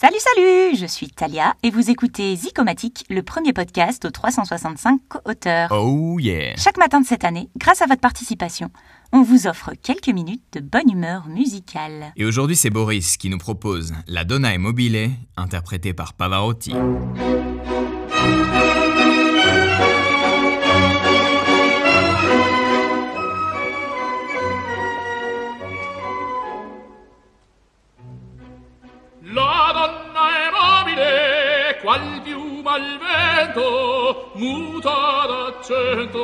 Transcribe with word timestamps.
Salut, 0.00 0.16
salut 0.18 0.76
Je 0.78 0.86
suis 0.86 1.08
Talia 1.08 1.52
et 1.62 1.68
vous 1.68 1.90
écoutez 1.90 2.34
Zicomatique, 2.34 3.04
le 3.10 3.22
premier 3.22 3.52
podcast 3.52 4.02
aux 4.06 4.10
365 4.10 4.98
co-auteurs. 5.10 5.68
Oh 5.72 6.18
yeah 6.18 6.56
Chaque 6.56 6.78
matin 6.78 7.02
de 7.02 7.06
cette 7.06 7.22
année, 7.22 7.50
grâce 7.58 7.82
à 7.82 7.86
votre 7.86 8.00
participation, 8.00 8.70
on 9.12 9.20
vous 9.20 9.46
offre 9.46 9.72
quelques 9.82 10.08
minutes 10.08 10.42
de 10.54 10.60
bonne 10.60 10.90
humeur 10.90 11.28
musicale. 11.28 12.14
Et 12.16 12.24
aujourd'hui, 12.24 12.56
c'est 12.56 12.70
Boris 12.70 13.18
qui 13.18 13.28
nous 13.28 13.36
propose 13.36 13.92
La 14.06 14.24
Donna 14.24 14.54
è 14.54 14.56
mobile, 14.56 15.10
interprétée 15.36 15.92
par 15.92 16.14
Pavarotti. 16.14 16.72
qual 31.90 32.20
piuma 32.22 32.74
al 32.74 32.98
vento 33.02 34.30
muta 34.34 35.26
d'accento 35.26 36.22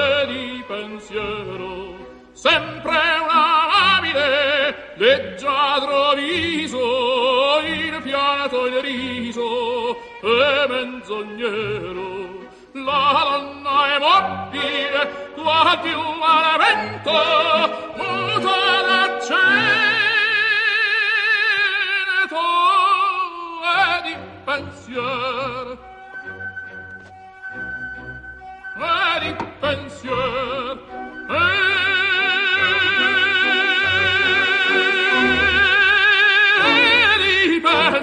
e 0.00 0.26
di 0.26 0.64
pensiero. 0.66 1.94
Sempre 2.32 2.98
una 3.22 3.68
labide 3.70 4.94
leggiadro 4.96 6.14
viso 6.14 7.60
il 7.64 8.00
fiato 8.02 8.66
il 8.66 8.80
riso 8.80 9.96
e 10.22 10.66
menzognero. 10.68 12.42
La 12.72 13.26
donna 13.30 13.94
è 13.94 13.98
mobile 14.00 15.30
qual 15.36 15.78
piuma 15.82 16.52
al 16.52 16.58
vento 16.58 17.43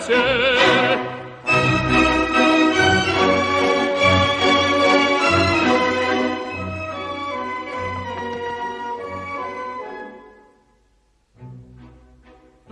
Yeah. 0.09 0.51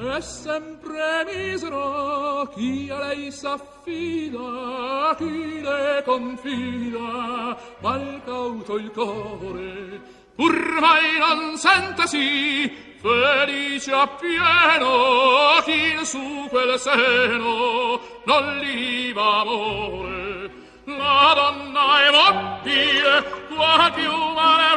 e 0.02 0.22
sempre 0.22 1.26
misero 1.26 2.50
chi 2.56 2.90
a 2.90 3.00
lei 3.00 3.32
s'affida 3.32 5.16
chi 5.18 5.62
le 5.62 6.02
confida 6.06 7.58
mal 7.82 8.22
cauto 8.24 8.78
il 8.78 8.92
core 8.92 10.02
pur 10.36 10.80
mai 10.80 11.18
non 11.20 11.58
sentesi 11.58 12.96
felice 13.02 13.92
appieno 13.92 15.62
chi 15.66 16.06
su 16.06 16.48
quel 16.50 16.80
seno 16.80 18.00
non 18.26 18.58
li 18.58 19.12
va 19.14 19.42
amore. 19.42 20.52
La 20.86 21.34
donna 21.36 22.06
è 22.06 22.12
mobile 22.12 23.24
qua 23.54 23.92
più 23.94 24.12
male 24.12 24.69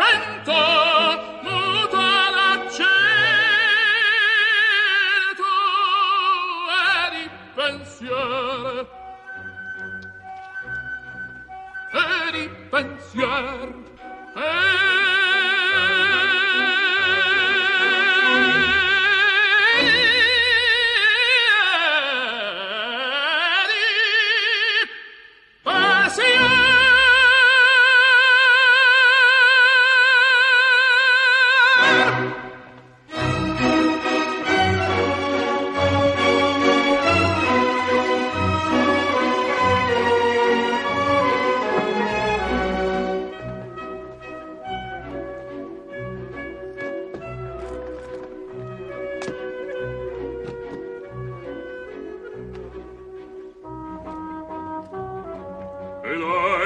per 11.93 12.35
i 12.43 12.47
pensier 12.71 13.69
per 14.35 14.82